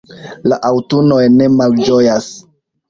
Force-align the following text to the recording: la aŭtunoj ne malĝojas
la 0.51 0.57
aŭtunoj 0.71 1.21
ne 1.37 1.51
malĝojas 1.61 2.33